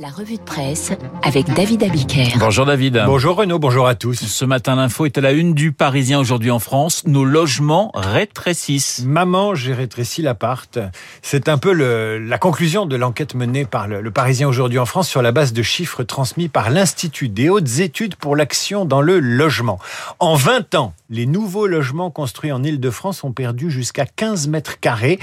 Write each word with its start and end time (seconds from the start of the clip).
La 0.00 0.10
revue 0.10 0.36
de 0.36 0.42
presse 0.42 0.92
avec 1.24 1.52
David 1.54 1.82
Abiker. 1.82 2.28
Bonjour 2.38 2.64
David. 2.64 3.02
Bonjour 3.04 3.34
Renaud, 3.34 3.58
bonjour 3.58 3.88
à 3.88 3.96
tous. 3.96 4.14
Ce 4.14 4.44
matin, 4.44 4.76
l'info 4.76 5.06
est 5.06 5.18
à 5.18 5.20
la 5.20 5.32
une 5.32 5.54
du 5.54 5.72
Parisien 5.72 6.20
aujourd'hui 6.20 6.52
en 6.52 6.60
France. 6.60 7.02
Nos 7.06 7.24
logements 7.24 7.90
rétrécissent. 7.94 9.02
Maman, 9.04 9.56
j'ai 9.56 9.74
rétréci 9.74 10.22
l'appart. 10.22 10.78
C'est 11.20 11.48
un 11.48 11.58
peu 11.58 11.72
le, 11.72 12.18
la 12.18 12.38
conclusion 12.38 12.86
de 12.86 12.94
l'enquête 12.94 13.34
menée 13.34 13.64
par 13.64 13.88
le, 13.88 14.00
le 14.00 14.10
Parisien 14.12 14.46
aujourd'hui 14.46 14.78
en 14.78 14.86
France 14.86 15.08
sur 15.08 15.20
la 15.20 15.32
base 15.32 15.52
de 15.52 15.62
chiffres 15.62 16.04
transmis 16.04 16.46
par 16.46 16.70
l'Institut 16.70 17.28
des 17.28 17.48
hautes 17.48 17.80
études 17.80 18.14
pour 18.14 18.36
l'action 18.36 18.84
dans 18.84 19.00
le 19.00 19.18
logement. 19.18 19.80
En 20.20 20.36
20 20.36 20.76
ans, 20.76 20.94
les 21.10 21.26
nouveaux 21.26 21.66
logements 21.66 22.10
construits 22.10 22.52
en 22.52 22.62
Ile-de-France 22.62 23.24
ont 23.24 23.32
perdu 23.32 23.70
jusqu'à 23.70 24.04
15 24.04 24.46
mètres 24.46 24.78
carrés. 24.78 25.18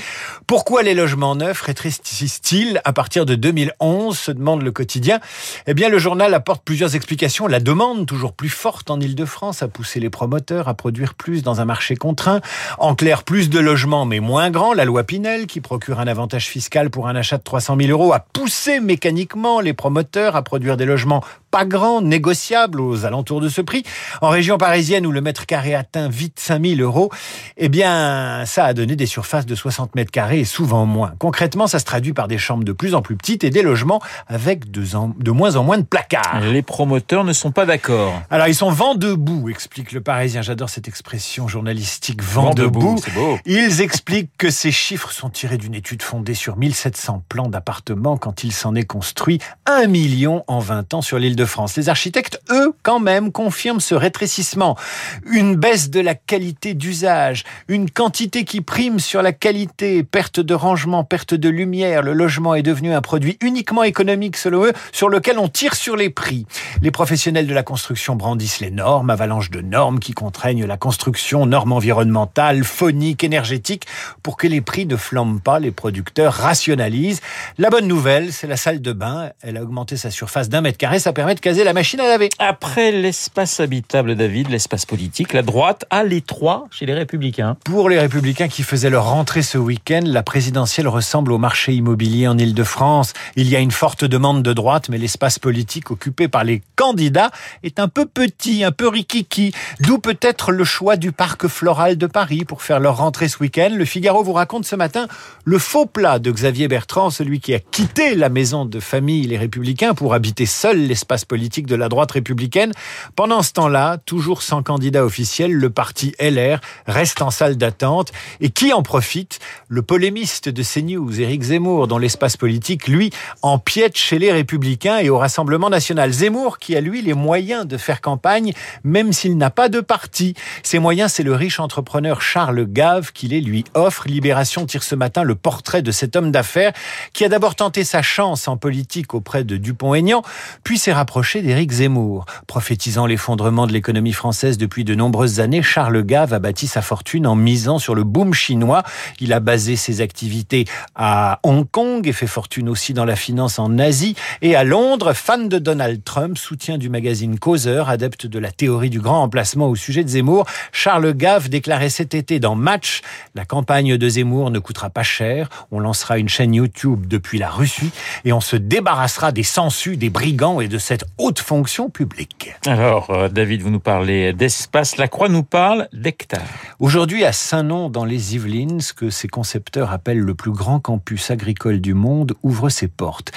Pourquoi 0.48 0.82
les 0.82 0.96
logements 0.96 1.36
neufs 1.36 1.62
rétrécissent-ils 1.62 2.82
à 2.84 2.92
partir 2.92 3.26
de 3.26 3.36
2011 3.36 4.18
se 4.18 4.32
demande 4.32 4.65
le 4.66 4.72
quotidien. 4.72 5.22
Eh 5.68 5.74
bien, 5.74 5.88
le 5.88 5.98
journal 5.98 6.34
apporte 6.34 6.64
plusieurs 6.66 6.96
explications. 6.96 7.48
La 7.48 7.62
demande, 7.62 8.06
toujours 8.06 8.34
plus 8.34 8.50
forte 8.50 8.90
en 8.92 9.00
Ile-de-France, 9.00 9.64
a 9.64 9.70
poussé 9.70 10.02
les 10.02 10.10
promoteurs 10.10 10.68
à 10.68 10.74
produire 10.74 11.14
plus 11.14 11.42
dans 11.42 11.62
un 11.62 11.66
marché 11.66 11.96
contraint. 11.96 12.42
En 12.78 12.96
clair, 12.96 13.24
plus 13.24 13.50
de 13.50 13.60
logements, 13.60 14.06
mais 14.06 14.20
moins 14.20 14.50
grands. 14.50 14.74
La 14.74 14.84
loi 14.84 15.04
Pinel, 15.04 15.48
qui 15.48 15.62
procure 15.62 16.00
un 16.00 16.08
avantage 16.08 16.48
fiscal 16.48 16.90
pour 16.90 17.08
un 17.08 17.16
achat 17.16 17.38
de 17.38 17.44
300 17.44 17.78
000 17.80 17.90
euros, 17.90 18.12
a 18.12 18.20
poussé 18.20 18.82
mécaniquement 18.82 19.62
les 19.62 19.74
promoteurs 19.74 20.36
à 20.36 20.42
produire 20.42 20.76
des 20.76 20.86
logements 20.86 21.24
pas 21.52 21.66
grands, 21.66 22.02
négociables 22.02 22.82
aux 22.82 23.06
alentours 23.06 23.40
de 23.40 23.48
ce 23.48 23.62
prix. 23.62 23.84
En 24.22 24.30
région 24.30 24.58
parisienne, 24.58 25.06
où 25.06 25.12
le 25.12 25.22
mètre 25.22 25.46
carré 25.46 25.74
atteint 25.74 26.10
vite 26.10 26.40
5000 26.40 26.82
euros, 26.82 27.12
eh 27.58 27.70
bien, 27.70 28.44
ça 28.46 28.66
a 28.66 28.74
donné 28.74 28.96
des 28.96 29.06
surfaces 29.06 29.46
de 29.46 29.56
60 29.56 29.96
mètres 29.96 30.12
carrés 30.12 30.42
et 30.42 30.46
souvent 30.46 30.86
moins. 30.86 31.14
Concrètement, 31.20 31.68
ça 31.68 31.80
se 31.80 31.86
traduit 31.86 32.14
par 32.14 32.28
des 32.28 32.38
chambres 32.38 32.64
de 32.64 32.74
plus 32.74 32.96
en 32.96 33.02
plus 33.02 33.16
petites 33.16 33.44
et 33.44 33.50
des 33.50 33.62
logements 33.62 34.02
avec 34.28 34.55
de, 34.56 35.32
moins 35.32 35.56
en 35.56 35.64
moins 35.64 35.78
de 35.78 35.84
placards. 35.84 36.42
Les 36.42 36.62
promoteurs 36.62 37.24
ne 37.24 37.34
sont 37.34 37.52
pas 37.52 37.66
d'accord. 37.66 38.14
Alors, 38.30 38.48
ils 38.48 38.56
sont 38.56 38.72
vent 38.72 38.96
debout, 38.96 39.50
explique 39.50 39.92
le 39.92 40.02
Parisien. 40.02 40.42
J'adore 40.42 40.70
cette 40.70 40.88
expression 40.88 41.48
journalistique, 41.48 42.24
vent, 42.24 42.46
vent 42.46 42.54
debout. 42.54 42.96
debout 42.96 43.40
ils 43.46 43.82
expliquent 43.82 44.32
que 44.38 44.50
ces 44.50 44.72
chiffres 44.72 45.12
sont 45.12 45.30
tirés 45.30 45.58
d'une 45.58 45.76
étude 45.76 46.02
fondée 46.02 46.34
sur 46.34 46.58
1700 46.58 47.24
plans 47.28 47.50
d'appartements 47.50 48.18
quand 48.18 48.44
il 48.44 48.52
s'en 48.52 48.76
est 48.76 48.86
construit 48.86 49.40
un 49.66 49.88
million 49.88 50.44
en 50.48 50.60
20 50.60 50.94
ans 50.94 51.02
sur 51.02 51.20
l'île 51.20 51.36
de 51.36 51.46
France. 51.46 51.76
Les 51.76 51.90
architectes, 51.90 52.42
eux, 52.50 52.74
quand 52.84 53.00
même, 53.00 53.32
confirment 53.32 53.80
ce 53.80 53.96
rétrécissement. 53.96 54.78
Une 55.26 55.56
baisse 55.56 55.90
de 55.90 56.00
la 56.00 56.16
qualité 56.16 56.74
d'usage, 56.74 57.44
une 57.68 57.90
quantité 57.90 58.44
qui 58.44 58.62
prime 58.62 59.00
sur 59.00 59.22
la 59.22 59.34
qualité, 59.34 60.04
perte 60.04 60.40
de 60.40 60.54
rangement, 60.54 61.04
perte 61.04 61.34
de 61.34 61.50
lumière. 61.50 62.02
Le 62.02 62.14
logement 62.14 62.56
est 62.56 62.64
devenu 62.64 62.94
un 62.94 63.02
produit 63.02 63.38
uniquement 63.42 63.84
économique, 63.84 64.38
selon 64.46 64.66
eux, 64.66 64.74
sur 64.92 65.10
lequel 65.10 65.40
on 65.40 65.48
tire 65.48 65.74
sur 65.74 65.96
les 65.96 66.12
prix. 66.12 66.46
Les 66.84 66.92
professionnels 66.92 67.48
de 67.48 67.54
la 67.54 67.64
construction 67.64 68.16
brandissent 68.16 68.60
les 68.60 68.70
normes, 68.70 69.10
avalanche 69.10 69.50
de 69.50 69.62
normes 69.62 70.00
qui 70.00 70.14
contraignent 70.14 70.66
la 70.66 70.78
construction, 70.78 71.48
normes 71.48 71.72
environnementales, 71.72 72.64
phoniques, 72.64 73.24
énergétiques, 73.24 73.88
pour 74.22 74.38
que 74.38 74.46
les 74.46 74.62
prix 74.62 74.86
ne 74.86 74.98
flambent 74.98 75.42
pas, 75.42 75.58
les 75.60 75.72
producteurs 75.72 76.34
rationalisent. 76.34 77.22
La 77.58 77.72
bonne 77.72 77.88
nouvelle, 77.88 78.32
c'est 78.32 78.46
la 78.46 78.56
salle 78.58 78.82
de 78.82 78.94
bain. 78.94 79.32
Elle 79.42 79.58
a 79.58 79.64
augmenté 79.64 79.98
sa 79.98 80.12
surface 80.12 80.48
d'un 80.48 80.62
mètre 80.62 80.78
carré, 80.78 81.00
ça 81.00 81.12
permet 81.12 81.34
de 81.34 81.40
caser 81.40 81.64
la 81.64 81.74
machine 81.74 82.00
à 82.00 82.08
laver. 82.08 82.30
Après 82.38 82.92
l'espace 82.92 83.60
habitable, 83.60 84.16
David, 84.16 84.50
l'espace 84.50 84.86
politique, 84.86 85.34
la 85.34 85.42
droite 85.42 85.86
a 85.90 86.04
les 86.04 86.22
trois 86.22 86.68
chez 86.70 86.86
les 86.86 86.94
Républicains. 86.94 87.58
Pour 87.66 87.90
les 87.90 88.00
Républicains 88.00 88.48
qui 88.48 88.62
faisaient 88.62 88.92
leur 88.92 89.06
rentrée 89.06 89.42
ce 89.42 89.58
week-end, 89.58 90.02
la 90.04 90.22
présidentielle 90.22 90.88
ressemble 90.88 91.32
au 91.32 91.40
marché 91.40 91.74
immobilier 91.74 92.28
en 92.28 92.38
Ile-de-France. 92.38 93.14
Il 93.36 93.50
y 93.50 93.56
a 93.56 93.60
une 93.60 93.72
forte 93.72 94.06
demande 94.06 94.25
de 94.34 94.54
droite, 94.54 94.90
mais 94.90 94.98
l'espace 94.98 95.40
politique 95.40 95.92
occupé 95.92 96.28
par 96.28 96.44
les 96.44 96.62
candidats 96.76 97.32
est 97.64 97.80
un 97.80 97.88
peu 97.88 98.06
petit, 98.06 98.64
un 98.64 98.72
peu 98.72 98.88
rikiki. 98.88 99.54
D'où 99.82 100.00
peut-être 100.00 100.52
le 100.52 100.64
choix 100.64 100.96
du 100.96 101.12
parc 101.12 101.48
floral 101.48 101.98
de 101.98 102.08
Paris 102.08 102.46
pour 102.46 102.64
faire 102.64 102.80
leur 102.80 102.98
rentrée 102.98 103.28
ce 103.28 103.38
week-end. 103.40 103.70
Le 103.72 103.86
Figaro 103.86 104.24
vous 104.24 104.34
raconte 104.34 104.66
ce 104.66 104.76
matin 104.76 105.08
le 105.44 105.60
faux 105.60 105.86
plat 105.86 106.20
de 106.20 106.32
Xavier 106.32 106.68
Bertrand, 106.68 107.10
celui 107.10 107.40
qui 107.40 107.54
a 107.54 107.60
quitté 107.60 108.16
la 108.16 108.30
maison 108.30 108.66
de 108.66 108.80
famille 108.80 109.28
Les 109.28 109.38
Républicains 109.38 109.94
pour 109.94 110.14
habiter 110.14 110.46
seul 110.46 110.88
l'espace 110.88 111.26
politique 111.26 111.68
de 111.68 111.76
la 111.76 111.90
droite 111.90 112.12
républicaine. 112.12 112.72
Pendant 113.16 113.44
ce 113.44 113.54
temps-là, 113.54 113.98
toujours 114.06 114.42
sans 114.42 114.64
candidat 114.64 115.06
officiel, 115.06 115.52
le 115.54 115.70
parti 115.70 116.16
LR 116.20 116.60
reste 116.88 117.22
en 117.22 117.30
salle 117.30 117.58
d'attente. 117.58 118.12
Et 118.42 118.50
qui 118.50 118.74
en 118.74 118.82
profite? 118.82 119.40
Le 119.68 119.82
polémiste 119.82 120.50
de 120.50 120.64
CNews, 120.64 121.22
Éric 121.22 121.44
Zemmour, 121.44 121.88
dont 121.88 121.98
l'espace 121.98 122.38
politique, 122.38 122.88
lui, 122.88 123.12
empiète 123.42 123.98
chez 123.98 124.15
les 124.20 124.32
Républicains 124.32 124.98
et 125.00 125.10
au 125.10 125.18
Rassemblement 125.18 125.70
national. 125.70 126.12
Zemmour 126.12 126.60
qui 126.60 126.76
a, 126.76 126.82
lui, 126.82 127.02
les 127.02 127.14
moyens 127.14 127.66
de 127.66 127.78
faire 127.78 128.02
campagne, 128.02 128.54
même 128.84 129.14
s'il 129.14 129.38
n'a 129.38 129.50
pas 129.50 129.70
de 129.70 129.82
parti. 129.82 130.34
Ces 130.64 130.80
moyens, 130.80 131.12
c'est 131.14 131.24
le 131.24 131.34
riche 131.34 131.60
entrepreneur 131.60 132.22
Charles 132.22 132.66
Gave 132.66 133.12
qui 133.12 133.28
les 133.28 133.42
lui 133.42 133.64
offre. 133.74 134.08
Libération 134.08 134.66
tire 134.66 134.84
ce 134.84 134.96
matin 134.96 135.24
le 135.24 135.36
portrait 135.36 135.82
de 135.82 135.92
cet 135.92 136.16
homme 136.16 136.32
d'affaires 136.32 136.74
qui 137.14 137.26
a 137.26 137.30
d'abord 137.30 137.56
tenté 137.56 137.84
sa 137.84 138.02
chance 138.02 138.48
en 138.48 138.58
politique 138.58 139.14
auprès 139.14 139.44
de 139.44 139.58
Dupont-Aignan, 139.58 140.22
puis 140.64 140.78
s'est 140.78 140.94
rapproché 140.94 141.42
d'Éric 141.42 141.72
Zemmour. 141.72 142.26
Prophétisant 142.48 143.06
l'effondrement 143.06 143.68
de 143.68 143.74
l'économie 143.74 144.14
française 144.14 144.58
depuis 144.58 144.84
de 144.84 144.96
nombreuses 144.96 145.40
années, 145.40 145.64
Charles 145.64 146.04
Gave 146.04 146.34
a 146.34 146.40
bâti 146.40 146.68
sa 146.68 146.82
fortune 146.82 147.28
en 147.28 147.36
misant 147.36 147.80
sur 147.80 147.96
le 147.96 148.04
boom 148.04 148.34
chinois. 148.34 148.84
Il 149.20 149.34
a 149.34 149.40
basé 149.40 149.76
ses 149.76 150.02
activités 150.02 150.66
à 150.96 151.40
Hong 151.44 151.70
Kong 151.70 152.08
et 152.08 152.14
fait 152.14 152.28
fortune 152.28 152.70
aussi 152.70 152.94
dans 152.94 153.06
la 153.06 153.16
finance 153.16 153.60
en 153.60 153.78
Asie. 153.80 154.05
Et 154.42 154.56
à 154.56 154.64
Londres, 154.64 155.14
fan 155.14 155.50
de 155.50 155.58
Donald 155.58 156.04
Trump, 156.04 156.38
soutien 156.38 156.78
du 156.78 156.90
magazine 156.90 157.40
Causeur, 157.40 157.90
adepte 157.90 158.28
de 158.28 158.40
la 158.40 158.52
théorie 158.52 158.90
du 158.90 159.00
grand 159.00 159.24
emplacement 159.24 159.68
au 159.70 159.76
sujet 159.76 160.04
de 160.04 160.10
Zemmour, 160.10 160.46
Charles 160.72 161.14
Gave 161.14 161.50
déclarait 161.50 161.90
cet 161.90 162.14
été 162.14 162.40
dans 162.40 162.56
Match, 162.56 163.02
la 163.34 163.46
campagne 163.46 163.98
de 163.98 164.10
Zemmour 164.10 164.52
ne 164.52 164.60
coûtera 164.60 164.90
pas 164.90 165.04
cher, 165.04 165.50
on 165.72 165.80
lancera 165.80 166.20
une 166.20 166.30
chaîne 166.30 166.54
YouTube 166.54 167.08
depuis 167.08 167.40
la 167.40 167.50
Russie 167.50 167.92
et 168.26 168.34
on 168.34 168.42
se 168.42 168.56
débarrassera 168.56 169.32
des 169.32 169.44
sangsues, 169.44 169.98
des 169.98 170.10
brigands 170.10 170.60
et 170.62 170.68
de 170.68 170.78
cette 170.78 171.06
haute 171.18 171.40
fonction 171.40 171.90
publique. 171.90 172.54
Alors, 172.66 173.10
euh, 173.10 173.30
David, 173.30 173.62
vous 173.62 173.70
nous 173.70 173.80
parlez 173.80 174.34
d'espace. 174.34 174.98
La 174.98 175.08
Croix 175.08 175.30
nous 175.30 175.44
parle 175.44 175.88
d'hectares. 175.94 176.42
Aujourd'hui, 176.80 177.24
à 177.24 177.32
Saint-Nom, 177.32 177.90
dans 177.90 178.06
les 178.06 178.36
Yvelines, 178.36 178.82
ce 178.82 178.94
que 178.94 179.10
ses 179.10 179.28
concepteurs 179.28 179.92
appellent 179.92 180.20
le 180.20 180.36
plus 180.36 180.52
grand 180.52 180.80
campus 180.80 181.32
agricole 181.32 181.80
du 181.80 181.94
monde, 181.94 182.34
ouvre 182.44 182.70
ses 182.70 182.88
portes. 182.88 183.32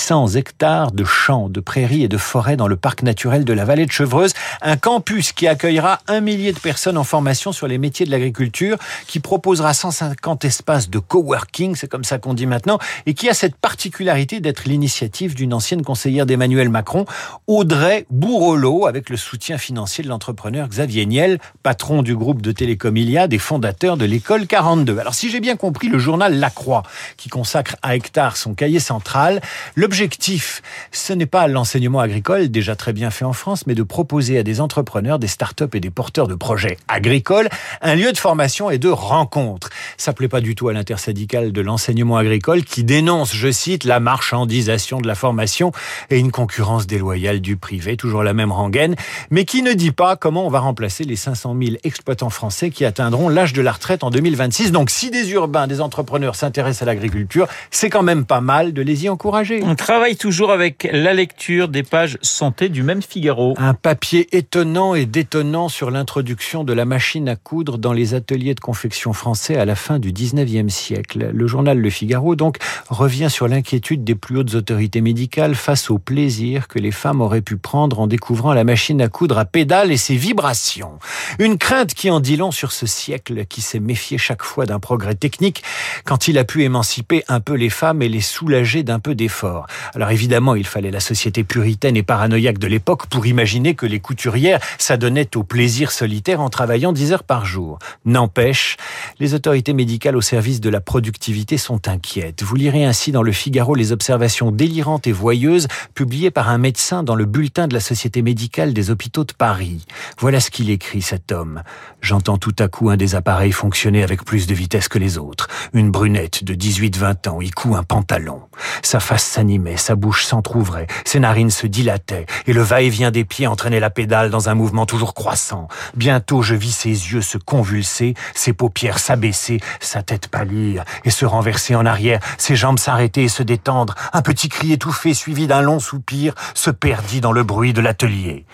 600 0.00 0.28
hectares 0.28 0.92
de 0.92 1.04
champs, 1.04 1.50
de 1.50 1.60
prairies 1.60 2.04
et 2.04 2.08
de 2.08 2.16
forêts 2.16 2.56
dans 2.56 2.68
le 2.68 2.76
parc 2.76 3.02
naturel 3.02 3.44
de 3.44 3.52
la 3.52 3.66
vallée 3.66 3.84
de 3.84 3.92
Chevreuse. 3.92 4.32
Un 4.62 4.78
campus 4.78 5.32
qui 5.32 5.46
accueillera 5.46 6.00
un 6.08 6.20
millier 6.20 6.52
de 6.52 6.58
personnes 6.58 6.96
en 6.96 7.04
formation 7.04 7.52
sur 7.52 7.68
les 7.68 7.76
métiers 7.76 8.06
de 8.06 8.10
l'agriculture, 8.10 8.78
qui 9.06 9.20
proposera 9.20 9.74
150 9.74 10.46
espaces 10.46 10.88
de 10.88 10.98
coworking, 10.98 11.76
c'est 11.76 11.86
comme 11.86 12.04
ça 12.04 12.18
qu'on 12.18 12.32
dit 12.32 12.46
maintenant, 12.46 12.78
et 13.04 13.12
qui 13.12 13.28
a 13.28 13.34
cette 13.34 13.56
particularité 13.56 14.40
d'être 14.40 14.64
l'initiative 14.64 15.34
d'une 15.34 15.52
ancienne 15.52 15.82
conseillère 15.82 16.24
d'Emmanuel 16.24 16.70
Macron, 16.70 17.04
Audrey 17.46 18.06
Bourrelot, 18.08 18.86
avec 18.86 19.10
le 19.10 19.18
soutien 19.18 19.58
financier 19.58 20.02
de 20.02 20.08
l'entrepreneur 20.08 20.66
Xavier 20.68 21.04
Niel, 21.04 21.38
patron 21.62 22.02
du 22.02 22.16
groupe 22.16 22.40
de 22.40 22.52
télécom 22.52 22.96
Iliad 22.96 23.34
et 23.34 23.38
fondateur 23.38 23.98
de 23.98 24.06
l'école 24.06 24.46
42. 24.46 24.98
Alors 24.98 25.14
si 25.14 25.28
j'ai 25.28 25.40
bien 25.40 25.56
compris, 25.56 25.88
le 25.88 25.98
journal 25.98 26.38
La 26.38 26.48
Croix, 26.48 26.84
qui 27.18 27.28
consacre 27.28 27.76
à 27.82 27.94
Hectare 27.94 28.38
son 28.38 28.54
cahier 28.54 28.80
central, 28.80 29.42
l'objectif, 29.90 30.62
ce 30.92 31.12
n'est 31.12 31.26
pas 31.26 31.48
l'enseignement 31.48 31.98
agricole, 31.98 32.48
déjà 32.48 32.76
très 32.76 32.92
bien 32.92 33.10
fait 33.10 33.24
en 33.24 33.32
France, 33.32 33.66
mais 33.66 33.74
de 33.74 33.82
proposer 33.82 34.38
à 34.38 34.44
des 34.44 34.60
entrepreneurs, 34.60 35.18
des 35.18 35.26
startups 35.26 35.64
et 35.74 35.80
des 35.80 35.90
porteurs 35.90 36.28
de 36.28 36.36
projets 36.36 36.76
agricoles 36.86 37.48
un 37.82 37.96
lieu 37.96 38.12
de 38.12 38.16
formation 38.16 38.70
et 38.70 38.78
de 38.78 38.88
rencontre. 38.88 39.68
Ça 39.96 40.12
plaît 40.12 40.28
pas 40.28 40.40
du 40.40 40.54
tout 40.54 40.68
à 40.68 40.72
l'intersyndicale 40.72 41.50
de 41.50 41.60
l'enseignement 41.60 42.18
agricole 42.18 42.62
qui 42.62 42.84
dénonce, 42.84 43.34
je 43.34 43.50
cite, 43.50 43.82
la 43.82 43.98
marchandisation 43.98 45.00
de 45.00 45.08
la 45.08 45.16
formation 45.16 45.72
et 46.08 46.20
une 46.20 46.30
concurrence 46.30 46.86
déloyale 46.86 47.40
du 47.40 47.56
privé, 47.56 47.96
toujours 47.96 48.22
la 48.22 48.32
même 48.32 48.52
rengaine, 48.52 48.94
mais 49.30 49.44
qui 49.44 49.60
ne 49.60 49.72
dit 49.72 49.90
pas 49.90 50.14
comment 50.14 50.46
on 50.46 50.50
va 50.50 50.60
remplacer 50.60 51.02
les 51.02 51.16
500 51.16 51.56
000 51.60 51.76
exploitants 51.82 52.30
français 52.30 52.70
qui 52.70 52.84
atteindront 52.84 53.28
l'âge 53.28 53.54
de 53.54 53.60
la 53.60 53.72
retraite 53.72 54.04
en 54.04 54.10
2026. 54.10 54.70
Donc 54.70 54.88
si 54.88 55.10
des 55.10 55.32
urbains, 55.32 55.66
des 55.66 55.80
entrepreneurs 55.80 56.36
s'intéressent 56.36 56.82
à 56.82 56.86
l'agriculture, 56.86 57.48
c'est 57.72 57.90
quand 57.90 58.04
même 58.04 58.24
pas 58.24 58.40
mal 58.40 58.72
de 58.72 58.82
les 58.82 59.06
y 59.06 59.08
encourager. 59.08 59.64
Travaille 59.80 60.16
toujours 60.16 60.52
avec 60.52 60.86
la 60.92 61.14
lecture 61.14 61.66
des 61.66 61.82
pages 61.82 62.18
santé 62.20 62.68
du 62.68 62.82
même 62.82 63.00
Figaro. 63.00 63.54
Un 63.56 63.72
papier 63.72 64.28
étonnant 64.36 64.94
et 64.94 65.06
détonnant 65.06 65.70
sur 65.70 65.90
l'introduction 65.90 66.64
de 66.64 66.74
la 66.74 66.84
machine 66.84 67.30
à 67.30 67.34
coudre 67.34 67.78
dans 67.78 67.94
les 67.94 68.12
ateliers 68.12 68.54
de 68.54 68.60
confection 68.60 69.14
français 69.14 69.56
à 69.56 69.64
la 69.64 69.74
fin 69.74 69.98
du 69.98 70.12
19e 70.12 70.68
siècle. 70.68 71.30
Le 71.32 71.46
journal 71.46 71.78
Le 71.78 71.88
Figaro, 71.88 72.36
donc, 72.36 72.58
revient 72.90 73.28
sur 73.30 73.48
l'inquiétude 73.48 74.04
des 74.04 74.14
plus 74.14 74.36
hautes 74.36 74.54
autorités 74.54 75.00
médicales 75.00 75.54
face 75.54 75.90
au 75.90 75.98
plaisir 75.98 76.68
que 76.68 76.78
les 76.78 76.92
femmes 76.92 77.22
auraient 77.22 77.40
pu 77.40 77.56
prendre 77.56 78.00
en 78.00 78.06
découvrant 78.06 78.52
la 78.52 78.64
machine 78.64 79.00
à 79.00 79.08
coudre 79.08 79.38
à 79.38 79.46
pédales 79.46 79.90
et 79.90 79.96
ses 79.96 80.14
vibrations. 80.14 80.98
Une 81.38 81.56
crainte 81.56 81.94
qui 81.94 82.10
en 82.10 82.20
dit 82.20 82.36
long 82.36 82.50
sur 82.50 82.72
ce 82.72 82.84
siècle 82.84 83.46
qui 83.46 83.62
s'est 83.62 83.80
méfié 83.80 84.18
chaque 84.18 84.42
fois 84.42 84.66
d'un 84.66 84.78
progrès 84.78 85.14
technique 85.14 85.64
quand 86.04 86.28
il 86.28 86.36
a 86.36 86.44
pu 86.44 86.64
émanciper 86.64 87.24
un 87.28 87.40
peu 87.40 87.54
les 87.54 87.70
femmes 87.70 88.02
et 88.02 88.10
les 88.10 88.20
soulager 88.20 88.82
d'un 88.82 89.00
peu 89.00 89.14
d'effort. 89.14 89.66
Alors 89.94 90.10
évidemment, 90.10 90.54
il 90.54 90.66
fallait 90.66 90.90
la 90.90 91.00
société 91.00 91.44
puritaine 91.44 91.96
et 91.96 92.02
paranoïaque 92.02 92.58
de 92.58 92.66
l'époque 92.66 93.06
pour 93.06 93.26
imaginer 93.26 93.74
que 93.74 93.86
les 93.86 94.00
couturières 94.00 94.60
s'adonnaient 94.78 95.36
au 95.36 95.42
plaisir 95.42 95.90
solitaire 95.90 96.40
en 96.40 96.50
travaillant 96.50 96.92
10 96.92 97.12
heures 97.12 97.24
par 97.24 97.44
jour. 97.44 97.78
N'empêche, 98.04 98.76
les 99.18 99.34
autorités 99.34 99.72
médicales 99.72 100.16
au 100.16 100.20
service 100.20 100.60
de 100.60 100.70
la 100.70 100.80
productivité 100.80 101.58
sont 101.58 101.88
inquiètes. 101.88 102.42
Vous 102.42 102.56
lirez 102.56 102.84
ainsi 102.84 103.12
dans 103.12 103.22
le 103.22 103.32
Figaro 103.32 103.74
les 103.74 103.92
observations 103.92 104.50
délirantes 104.50 105.06
et 105.06 105.12
voyeuses 105.12 105.68
publiées 105.94 106.30
par 106.30 106.48
un 106.48 106.58
médecin 106.58 107.02
dans 107.02 107.14
le 107.14 107.24
bulletin 107.24 107.68
de 107.68 107.74
la 107.74 107.80
Société 107.80 108.22
médicale 108.22 108.72
des 108.72 108.90
hôpitaux 108.90 109.24
de 109.24 109.32
Paris. 109.32 109.86
Voilà 110.18 110.40
ce 110.40 110.50
qu'il 110.50 110.70
écrit, 110.70 111.02
cet 111.02 111.32
homme. 111.32 111.62
J'entends 112.00 112.38
tout 112.38 112.54
à 112.58 112.68
coup 112.68 112.90
un 112.90 112.96
des 112.96 113.14
appareils 113.14 113.52
fonctionner 113.52 114.02
avec 114.02 114.24
plus 114.24 114.46
de 114.46 114.54
vitesse 114.54 114.88
que 114.88 114.98
les 114.98 115.18
autres. 115.18 115.48
Une 115.72 115.90
brunette 115.90 116.44
de 116.44 116.54
18-20 116.54 117.28
ans 117.28 117.40
y 117.40 117.50
coud 117.50 117.70
un 117.74 117.82
pantalon. 117.82 118.42
Sa 118.82 119.00
face 119.00 119.24
s'animait, 119.60 119.76
sa 119.76 119.94
bouche 119.94 120.24
s'entr'ouvrait, 120.24 120.86
ses 121.04 121.20
narines 121.20 121.50
se 121.50 121.66
dilataient, 121.66 122.26
et 122.46 122.52
le 122.52 122.62
va-et-vient 122.62 123.10
des 123.10 123.24
pieds 123.24 123.46
entraînait 123.46 123.80
la 123.80 123.90
pédale 123.90 124.30
dans 124.30 124.48
un 124.48 124.54
mouvement 124.54 124.86
toujours 124.86 125.14
croissant. 125.14 125.68
Bientôt 125.94 126.42
je 126.42 126.54
vis 126.54 126.72
ses 126.72 126.88
yeux 126.88 127.22
se 127.22 127.38
convulser, 127.38 128.14
ses 128.34 128.52
paupières 128.52 128.98
s'abaisser, 128.98 129.60
sa 129.80 130.02
tête 130.02 130.28
pâlir 130.28 130.84
et 131.04 131.10
se 131.10 131.24
renverser 131.24 131.74
en 131.74 131.86
arrière, 131.86 132.20
ses 132.38 132.56
jambes 132.56 132.78
s'arrêter 132.78 133.24
et 133.24 133.28
se 133.28 133.42
détendre. 133.42 133.94
Un 134.12 134.22
petit 134.22 134.48
cri 134.48 134.72
étouffé 134.72 135.14
suivi 135.14 135.46
d'un 135.46 135.62
long 135.62 135.80
soupir 135.80 136.34
se 136.54 136.70
perdit 136.70 137.20
dans 137.20 137.32
le 137.32 137.42
bruit 137.42 137.72
de 137.72 137.80
l'atelier. 137.80 138.46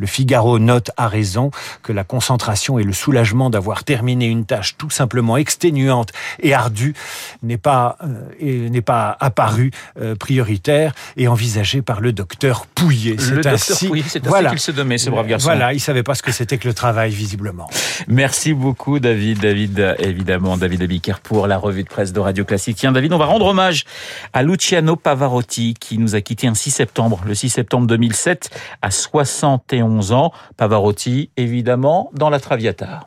Le 0.00 0.06
Figaro 0.06 0.58
note 0.58 0.90
à 0.96 1.08
raison 1.08 1.50
que 1.82 1.92
la 1.92 2.04
concentration 2.04 2.78
et 2.78 2.84
le 2.84 2.94
soulagement 2.94 3.50
d'avoir 3.50 3.84
terminé 3.84 4.26
une 4.26 4.46
tâche 4.46 4.78
tout 4.78 4.88
simplement 4.88 5.36
exténuante 5.36 6.10
et 6.40 6.54
ardue 6.54 6.94
n'est 7.42 7.58
pas 7.58 7.98
euh, 8.02 8.68
n'est 8.70 8.80
pas 8.80 9.14
apparu 9.20 9.72
euh, 10.00 10.14
prioritaire 10.14 10.94
et 11.18 11.28
envisagé 11.28 11.82
par 11.82 12.00
le 12.00 12.12
docteur 12.12 12.64
Pouillet. 12.66 13.16
Le 13.18 13.42
docteur 13.42 13.78
Pouillet, 13.86 14.04
c'est 14.08 14.26
voilà. 14.26 14.48
qu'il 14.48 14.58
se 14.58 14.70
nommait, 14.70 14.96
ce 14.96 15.10
brave 15.10 15.26
garçon. 15.26 15.48
Voilà, 15.48 15.74
il 15.74 15.80
savait 15.80 16.02
pas 16.02 16.14
ce 16.14 16.22
que 16.22 16.32
c'était 16.32 16.56
que 16.56 16.66
le 16.66 16.72
travail, 16.72 17.10
visiblement. 17.10 17.68
Merci 18.08 18.54
beaucoup, 18.54 19.00
David. 19.00 19.40
David, 19.40 19.96
évidemment, 19.98 20.56
David 20.56 20.82
Abiker 20.82 21.20
pour 21.22 21.46
la 21.46 21.58
revue 21.58 21.82
de 21.82 21.88
presse 21.88 22.14
de 22.14 22.20
Radio 22.20 22.46
Classique. 22.46 22.78
Tiens, 22.78 22.92
David, 22.92 23.12
on 23.12 23.18
va 23.18 23.26
rendre 23.26 23.44
hommage 23.44 23.84
à 24.32 24.42
Luciano 24.42 24.96
Pavarotti 24.96 25.74
qui 25.78 25.98
nous 25.98 26.14
a 26.14 26.22
quitté 26.22 26.46
un 26.46 26.54
6 26.54 26.70
septembre, 26.70 27.20
le 27.26 27.34
6 27.34 27.50
septembre 27.50 27.86
2007, 27.86 28.48
à 28.80 28.90
71 28.90 29.89
ans. 30.12 30.32
Pavarotti, 30.56 31.30
évidemment, 31.36 32.10
dans 32.14 32.30
la 32.30 32.40
Traviata. 32.40 33.06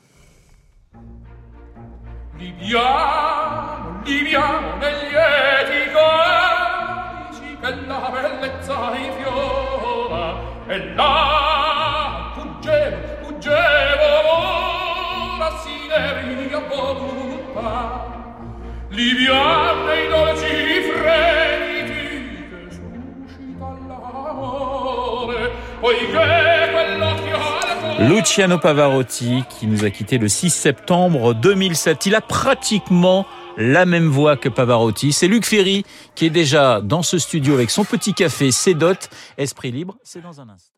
Luciano 28.00 28.58
Pavarotti 28.58 29.44
qui 29.50 29.68
nous 29.68 29.86
a 29.86 29.90
quitté 29.90 30.18
le 30.18 30.28
6 30.28 30.50
septembre 30.50 31.34
2007. 31.34 32.08
Il 32.08 32.16
a 32.16 32.22
pratiquement 32.22 33.26
la 33.58 33.86
même 33.86 34.08
voix 34.08 34.36
que 34.36 34.50
Pavarotti. 34.50 35.14
C'est 35.14 35.28
Luc 35.28 35.46
Ferry 35.46 35.86
qui 36.16 36.26
est 36.26 36.30
déjà 36.30 36.82
dans 36.82 37.02
ce 37.02 37.18
studio 37.18 37.54
avec 37.54 37.70
son 37.70 37.86
petit 37.86 38.14
café, 38.14 38.52
ses 38.52 38.74
dots. 38.74 38.94
Esprit 39.38 39.72
libre, 39.72 39.96
c'est 40.04 40.22
dans 40.22 40.42
un 40.42 40.50
instant. 40.50 40.74